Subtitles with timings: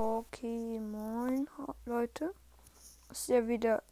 [0.00, 1.50] Okay, moin
[1.84, 2.32] Leute.
[3.10, 3.82] Ist ja wieder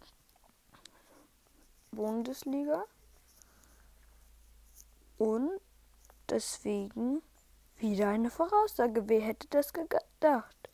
[1.90, 2.84] Bundesliga.
[5.18, 5.60] Und
[6.30, 7.22] deswegen
[7.78, 9.08] wieder eine Voraussage.
[9.08, 10.70] Wer hätte das gedacht?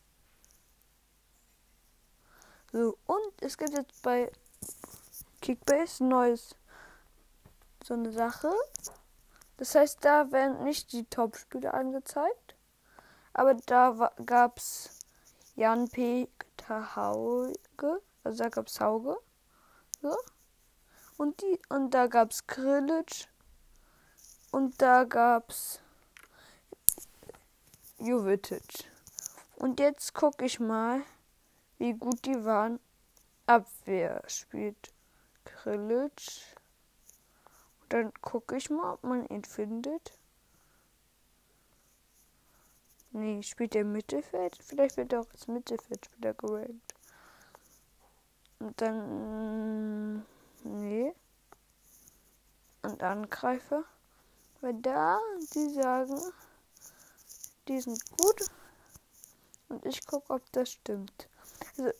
[2.71, 4.31] So, und es gibt jetzt bei
[5.41, 6.55] Kickbase neues
[7.83, 8.53] so eine Sache.
[9.57, 12.55] Das heißt, da werden nicht die Top-Spiele angezeigt.
[13.33, 15.02] Aber da gab es
[15.63, 19.17] Jan Peter Hauge, also da gab es Hauge.
[20.01, 20.13] So.
[21.17, 23.29] Und, die, und da gab es Grillitsch.
[24.51, 25.79] Und da gab es
[27.99, 28.91] Jovitic.
[29.55, 31.03] Und jetzt gucke ich mal,
[31.79, 32.81] wie gut die waren.
[33.47, 34.93] Abwehr spielt
[35.45, 36.57] Grillitsch.
[37.83, 40.19] Und dann gucke ich mal, ob man ihn findet.
[43.13, 44.57] Nee, spielt der Mittelfeld?
[44.63, 46.95] Vielleicht wird er auch als Mittelfeldspieler gerankt.
[48.59, 50.25] Und dann.
[50.65, 51.13] Nee.
[52.83, 53.85] Und Angreifer.
[54.63, 55.19] Weil da,
[55.55, 56.21] die sagen,
[57.69, 58.47] die sind gut.
[59.69, 61.29] Und ich gucke, ob das stimmt.
[61.77, 61.91] Also,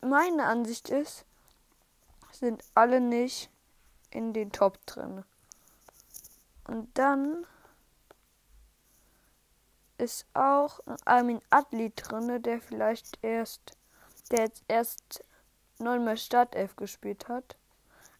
[0.00, 1.24] meine Ansicht ist,
[2.32, 3.50] sind alle nicht
[4.10, 5.24] in den Top drin.
[6.66, 7.46] Und dann
[10.02, 13.76] ist auch Armin Adli drin, der vielleicht erst,
[14.30, 15.24] der jetzt erst
[15.78, 17.56] neunmal Startelf gespielt hat.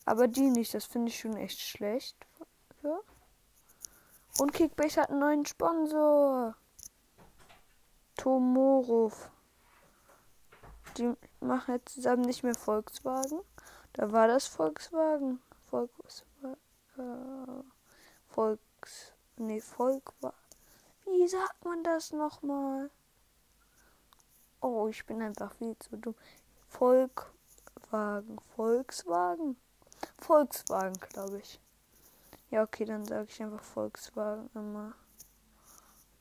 [0.05, 2.17] Aber die nicht, das finde ich schon echt schlecht.
[2.83, 2.99] Ja.
[4.39, 6.55] Und Kickbase hat einen neuen Sponsor.
[8.17, 9.31] Tomorov.
[10.97, 13.41] Die machen jetzt zusammen nicht mehr Volkswagen.
[13.95, 15.41] Da war das Volkswagen.
[15.69, 16.57] Volkswagen.
[16.97, 17.65] Äh,
[18.29, 19.15] Volks.
[19.37, 20.42] Nee, Volkswagen.
[21.13, 22.91] Wie sagt man das nochmal?
[24.63, 26.15] Oh, ich bin einfach viel zu dumm.
[26.69, 28.39] Volkswagen.
[28.57, 29.57] Volkswagen?
[30.17, 31.61] Volkswagen, glaube ich.
[32.48, 34.95] Ja, okay, dann sage ich einfach Volkswagen immer.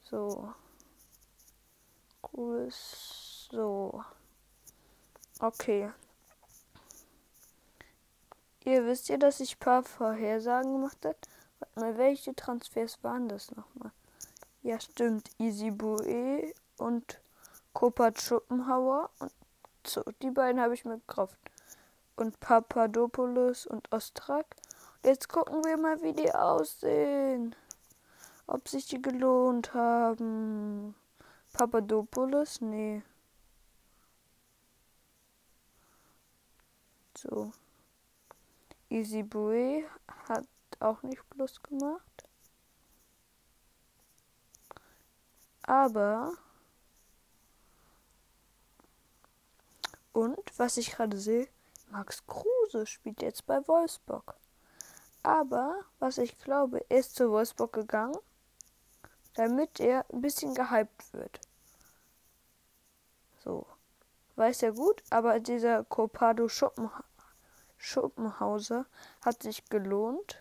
[0.04, 0.54] So.
[2.34, 2.68] Cool.
[2.70, 4.04] So.
[5.40, 5.94] Okay.
[8.66, 11.18] Ihr wisst ja, dass ich ein paar Vorhersagen gemacht habe.
[11.60, 13.94] Warte mal, welche Transfers waren das nochmal?
[14.64, 15.30] Ja, stimmt.
[15.40, 17.20] Easy Bue und
[17.74, 19.10] Kopat Schuppenhauer.
[19.20, 19.32] Und
[19.86, 21.38] so, die beiden habe ich mir gekauft.
[22.16, 24.46] Und Papadopoulos und Ostrak.
[25.04, 27.56] Jetzt gucken wir mal, wie die aussehen.
[28.46, 30.94] Ob sich die gelohnt haben.
[31.54, 32.62] Papadopoulos?
[32.62, 33.02] Nee.
[37.18, 37.52] So.
[38.90, 39.86] Easy Bue
[40.28, 40.46] hat
[40.80, 42.11] auch nicht Plus gemacht.
[45.72, 46.34] Aber.
[50.12, 51.48] Und was ich gerade sehe,
[51.90, 54.36] Max Kruse spielt jetzt bei Wolfsburg.
[55.24, 58.18] Aber was ich glaube, er ist zu Wolfsburg gegangen,
[59.36, 61.40] damit er ein bisschen gehypt wird.
[63.42, 63.66] So.
[64.36, 66.90] Weiß ja gut, aber dieser Copado Schuppen,
[67.78, 68.88] Schuppenhauser
[69.24, 70.38] hat sich gelohnt.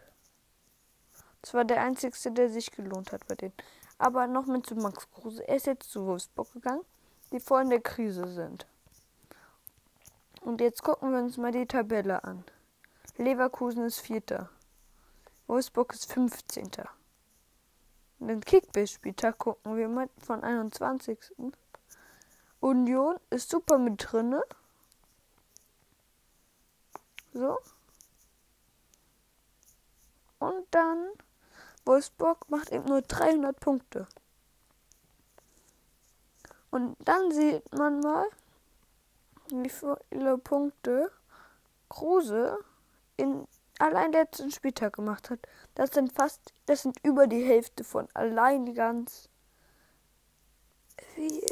[1.42, 3.54] Das war der einzigste, der sich gelohnt hat bei denen.
[4.00, 5.46] Aber noch mit zu Max Kruse.
[5.46, 6.86] Er ist jetzt zu Wolfsburg gegangen,
[7.32, 8.66] die voll in der Krise sind.
[10.40, 12.42] Und jetzt gucken wir uns mal die Tabelle an.
[13.18, 14.48] Leverkusen ist Vierter.
[15.48, 16.70] Wolfsburg ist 15.
[18.20, 21.18] Und den Kickbase-Spieltag gucken wir mal von 21.
[22.60, 24.42] Union ist super mit drinne.
[27.34, 27.58] So.
[30.38, 31.10] Und dann
[31.90, 34.06] Wolfsburg macht eben nur 300 Punkte.
[36.70, 38.28] Und dann sieht man mal,
[39.48, 41.10] wie viele Punkte
[41.88, 42.56] Kruse
[43.16, 43.44] in
[43.80, 45.40] allein letzten Spieltag gemacht hat.
[45.74, 49.28] Das sind fast, das sind über die Hälfte von allein ganz
[51.16, 51.44] wie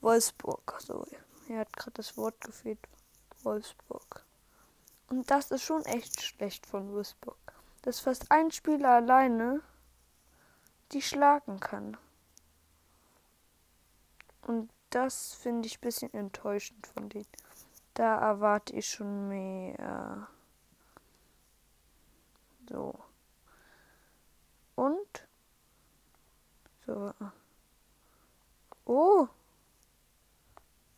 [0.00, 0.80] Wolfsburg.
[0.80, 1.06] So,
[1.48, 2.80] er hat gerade das Wort gefehlt.
[3.44, 4.24] Wolfsburg.
[5.10, 7.45] Und das ist schon echt schlecht von Wolfsburg
[7.86, 9.62] dass fast ein Spieler alleine
[10.90, 11.96] die schlagen kann.
[14.42, 17.28] Und das finde ich ein bisschen enttäuschend von denen.
[17.94, 20.26] Da erwarte ich schon mehr.
[22.68, 22.98] So.
[24.74, 25.28] Und?
[26.86, 27.14] So.
[28.84, 29.28] Oh.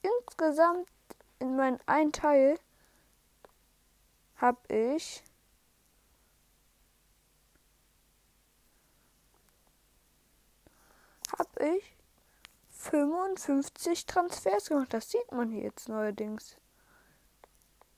[0.00, 0.88] Insgesamt
[1.38, 2.58] in meinem einen Teil
[4.36, 5.22] habe ich
[11.58, 11.96] habe ich
[12.70, 14.92] 55 Transfers gemacht.
[14.92, 16.56] Das sieht man hier jetzt neuerdings.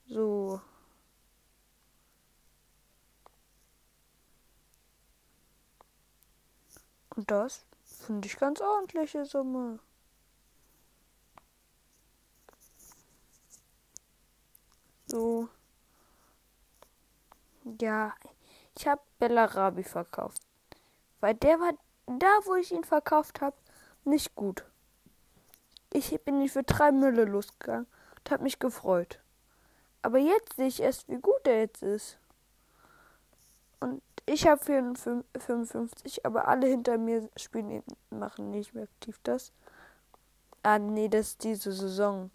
[0.07, 0.61] So.
[7.17, 9.79] Und das finde ich ganz ordentliche Summe.
[15.07, 15.49] So.
[17.81, 18.15] Ja,
[18.77, 20.43] ich habe Bellarabi verkauft.
[21.21, 21.75] Weil der war
[22.19, 23.57] da, wo ich ihn verkauft habe,
[24.05, 24.65] nicht gut.
[25.93, 27.87] Ich bin ihn für drei Mülle losgegangen
[28.19, 29.21] und habe mich gefreut.
[30.03, 32.19] Aber jetzt sehe ich erst, wie gut er jetzt ist.
[33.81, 39.53] Und ich habe 55, aber alle hinter mir spielen eben, machen nicht mehr aktiv das.
[40.63, 42.31] Ah, nee, das ist diese Saison.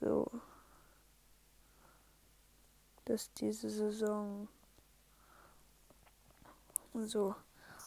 [0.00, 0.30] So.
[3.04, 4.48] Das ist diese Saison.
[6.94, 7.34] So.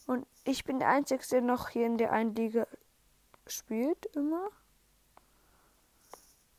[0.08, 2.68] Und ich bin der Einzige, der noch hier in der einen Liga
[3.48, 4.50] spielt, immer.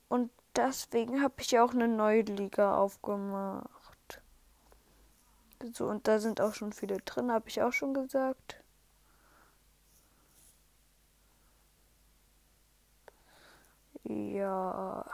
[0.08, 4.22] Und deswegen habe ich ja auch eine neue Liga aufgemacht.
[5.72, 8.62] So, und da sind auch schon viele drin, habe ich auch schon gesagt.
[14.04, 15.04] Ja.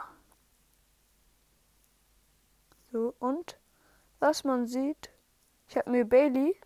[2.91, 3.59] So, und
[4.19, 5.11] was man sieht,
[5.67, 6.59] ich habe mir Bailey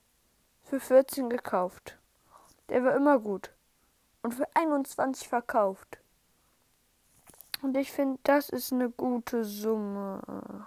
[0.73, 1.99] für 14 gekauft.
[2.69, 3.53] Der war immer gut.
[4.23, 5.99] Und für 21 verkauft.
[7.61, 10.65] Und ich finde, das ist eine gute Summe.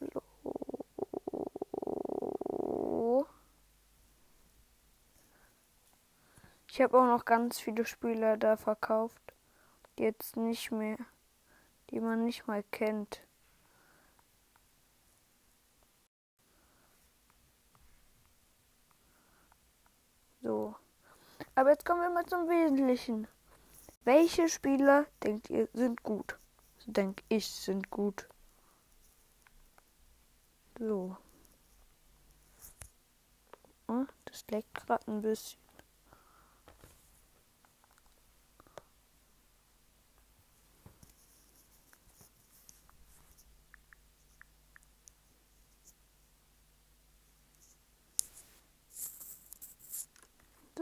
[0.00, 0.22] Hallo.
[6.66, 9.34] Ich habe auch noch ganz viele Spieler da verkauft,
[9.98, 10.96] die jetzt nicht mehr,
[11.90, 13.20] die man nicht mal kennt.
[20.48, 20.74] So.
[21.54, 23.28] Aber jetzt kommen wir mal zum Wesentlichen.
[24.04, 26.36] Welche Spieler denkt ihr sind gut?
[26.78, 28.28] So denke ich sind gut.
[30.76, 31.16] So.
[33.86, 35.60] Hm, das leckt gerade ein bisschen.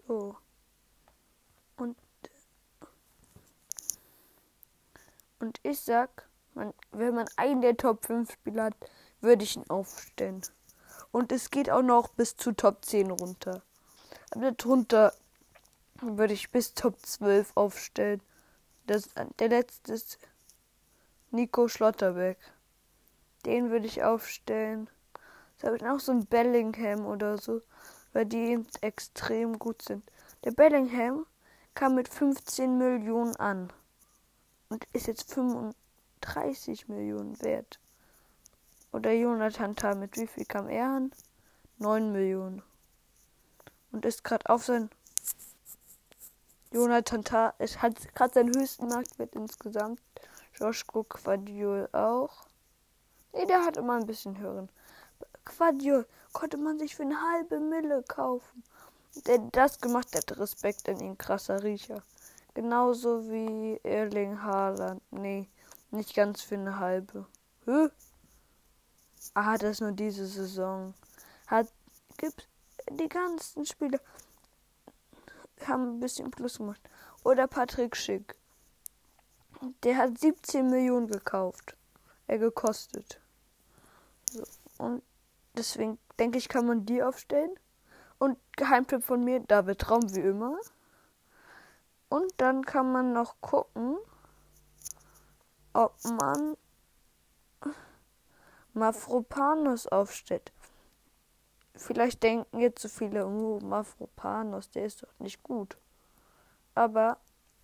[0.06, 0.36] So.
[1.76, 1.96] Und,
[5.38, 8.76] und ich sag, man, wenn man einen der Top 5 Spieler hat,
[9.20, 10.42] würde ich ihn aufstellen.
[11.12, 13.62] Und es geht auch noch bis zu Top 10 runter.
[14.30, 15.12] Aber darunter
[16.00, 18.22] würde ich bis Top 12 aufstellen.
[18.86, 19.08] Das,
[19.38, 20.18] der letzte ist
[21.30, 22.38] Nico Schlotterbeck.
[23.44, 24.88] Den würde ich aufstellen.
[25.58, 27.62] Da habe ich auch so ein Bellingham oder so
[28.16, 30.02] weil die extrem gut sind.
[30.44, 31.26] Der Bellingham
[31.76, 33.70] kam mit 15 Millionen an
[34.70, 37.78] und ist jetzt 35 Millionen wert.
[38.92, 41.12] Oder Jonathan Tah, mit wie viel kam er an?
[41.76, 42.62] 9 Millionen.
[43.92, 44.88] Und ist gerade auf sein.
[46.72, 50.00] Jonathan Tah es hat gerade seinen höchsten Marktwert insgesamt.
[50.54, 52.46] Joshko Quadiol auch.
[53.34, 54.70] Nee, der hat immer ein bisschen höheren.
[55.44, 58.64] Quadiol konnte man sich für eine halbe Mille kaufen.
[59.24, 62.02] Der das gemacht hat, Respekt an ihn, krasser Riecher.
[62.54, 65.02] Genauso wie Erling Haaland.
[65.10, 65.48] Nee,
[65.90, 67.26] nicht ganz für eine halbe.
[67.64, 67.88] Hä?
[69.34, 70.94] Ah, das nur diese Saison.
[71.46, 71.68] Hat,
[72.18, 72.48] gibt
[72.90, 74.00] die ganzen Spiele
[75.68, 76.80] haben ein bisschen Plus gemacht.
[77.24, 78.34] Oder Patrick Schick.
[79.82, 81.76] Der hat 17 Millionen gekauft.
[82.26, 83.20] Er gekostet.
[84.30, 84.44] So.
[84.78, 85.02] Und
[85.56, 87.54] deswegen denke ich, kann man die aufstellen.
[88.18, 90.56] Und Geheimtipp von mir, David Raum wie immer.
[92.08, 93.98] Und dann kann man noch gucken,
[95.72, 96.56] ob man
[98.72, 100.52] Mafropanos aufstellt.
[101.74, 105.76] Vielleicht denken jetzt so viele, oh, Mafropanos, der ist doch nicht gut.
[106.74, 107.18] Aber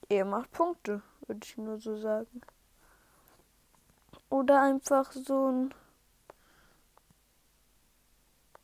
[0.08, 2.42] er macht Punkte, würde ich nur so sagen.
[4.28, 5.74] Oder einfach so ein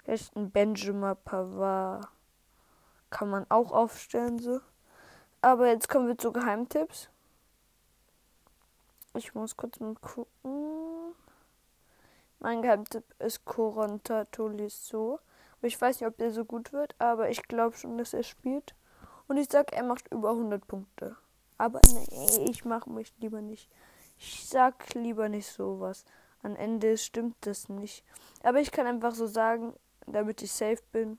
[0.09, 2.09] ist ein Benjamin Pavard.
[3.11, 4.61] Kann man auch aufstellen so.
[5.41, 7.11] Aber jetzt kommen wir zu Geheimtipps.
[9.15, 11.15] Ich muss kurz mal gucken.
[12.41, 15.21] Mein Geheimtipp ist Coronta Tolisso.
[15.61, 18.75] Ich weiß nicht, ob der so gut wird, aber ich glaube schon, dass er spielt.
[19.27, 21.17] Und ich sag, er macht über 100 Punkte.
[21.59, 23.69] Aber nee, ich mache mich lieber nicht.
[24.17, 26.05] Ich sag lieber nicht sowas.
[26.43, 28.05] am Ende stimmt das nicht.
[28.43, 29.75] Aber ich kann einfach so sagen,
[30.13, 31.19] damit ich safe bin.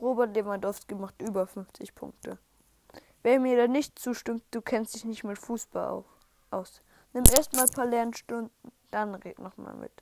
[0.00, 2.38] Robert Lewandowski macht über 50 Punkte.
[3.22, 6.04] Wer mir da nicht zustimmt, du kennst dich nicht mit Fußball auf,
[6.50, 6.82] aus.
[7.12, 8.50] Nimm erstmal ein paar Lernstunden,
[8.90, 9.92] dann red nochmal mit.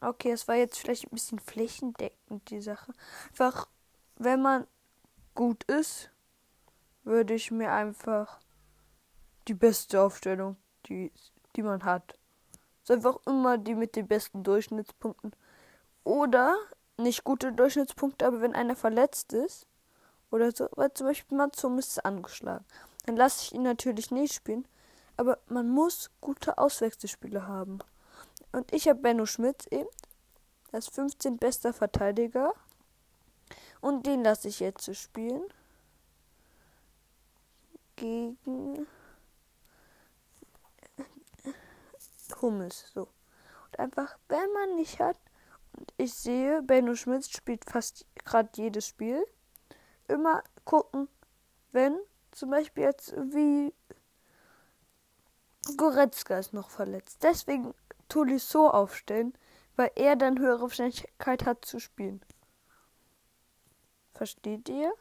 [0.00, 2.92] Okay, es war jetzt vielleicht ein bisschen flächendeckend, die Sache.
[3.30, 3.68] Einfach,
[4.16, 4.66] wenn man
[5.34, 6.10] gut ist,
[7.04, 8.40] würde ich mir einfach
[9.48, 10.56] die beste Aufstellung,
[10.86, 11.12] die,
[11.56, 12.18] die man hat.
[12.84, 15.32] So einfach immer die mit den besten Durchschnittspunkten.
[16.04, 16.56] Oder
[16.96, 19.66] nicht gute Durchschnittspunkte, aber wenn einer verletzt ist
[20.30, 22.64] oder so, weil zum Beispiel Matsum ist angeschlagen,
[23.06, 24.66] dann lasse ich ihn natürlich nicht spielen.
[25.16, 27.80] Aber man muss gute Auswechselspiele haben.
[28.52, 29.88] Und ich habe Benno Schmitz eben.
[30.72, 32.54] Ist 15 bester Verteidiger.
[33.80, 35.42] Und den lasse ich jetzt zu spielen.
[37.96, 38.86] Gegen
[42.40, 42.90] Hummels.
[42.94, 43.02] So.
[43.66, 45.16] Und einfach, wenn man nicht hat,
[45.96, 49.24] ich sehe, Benno Schmitz spielt fast gerade jedes Spiel,
[50.08, 51.08] immer gucken,
[51.72, 51.98] wenn
[52.30, 53.72] zum Beispiel jetzt wie
[55.76, 57.22] Goretzka ist noch verletzt.
[57.22, 57.74] Deswegen
[58.08, 59.32] Tolisso aufstellen,
[59.76, 62.20] weil er dann höhere Wahrscheinlichkeit hat zu spielen.
[64.14, 64.92] Versteht ihr?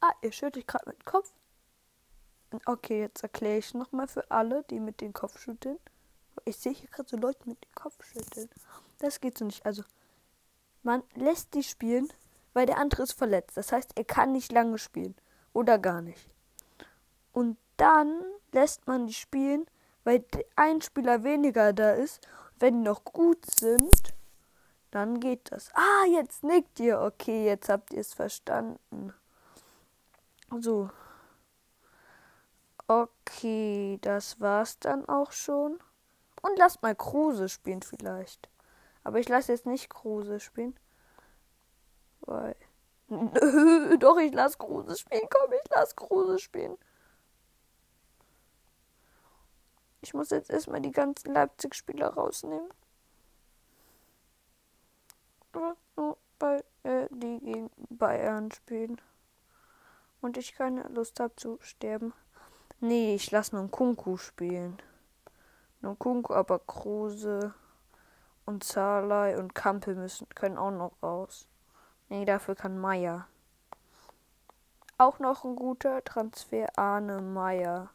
[0.00, 1.32] Ah, ihr schüttelt gerade mit dem Kopf.
[2.66, 5.78] Okay, jetzt erkläre ich nochmal für alle, die mit dem Kopf schütteln.
[6.44, 8.48] Ich sehe hier gerade so Leute mit dem Kopf schütteln.
[8.98, 9.64] Das geht so nicht.
[9.64, 9.84] Also,
[10.82, 12.08] man lässt die spielen,
[12.52, 13.56] weil der andere ist verletzt.
[13.56, 15.14] Das heißt, er kann nicht lange spielen.
[15.52, 16.30] Oder gar nicht.
[17.32, 18.22] Und dann
[18.52, 19.66] lässt man die spielen,
[20.04, 20.24] weil
[20.56, 22.26] ein Spieler weniger da ist.
[22.58, 24.14] wenn die noch gut sind,
[24.90, 25.70] dann geht das.
[25.74, 27.00] Ah, jetzt nickt ihr.
[27.00, 29.14] Okay, jetzt habt ihr es verstanden.
[30.58, 30.90] So.
[32.86, 35.78] Okay, das war's dann auch schon.
[36.42, 38.48] Und lasst mal Kruse spielen vielleicht.
[39.04, 40.78] Aber ich lasse jetzt nicht Kruse spielen.
[42.20, 42.56] Weil.
[43.98, 45.28] Doch, ich lasse Kruse spielen.
[45.30, 46.76] Komm, ich lasse Kruse spielen.
[50.02, 52.70] Ich muss jetzt erstmal die ganzen Leipzig-Spieler rausnehmen.
[56.38, 59.00] Weil äh, die gegen Bayern spielen.
[60.20, 62.12] Und ich keine Lust habe zu sterben.
[62.80, 64.80] Nee, ich lasse nur einen Kunku spielen.
[65.82, 67.54] Nkunku, aber Kruse
[68.50, 71.46] und Zalai und Kampel müssen, können auch noch raus.
[72.08, 73.28] Nee, dafür kann Meier.
[74.98, 77.90] Auch noch ein guter Transfer, Arne Meier.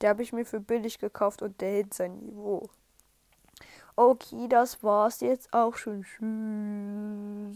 [0.00, 2.68] Der habe ich mir für billig gekauft und der hält sein Niveau.
[3.94, 6.02] Okay, das war's jetzt auch schon.
[6.02, 7.52] Tschüss.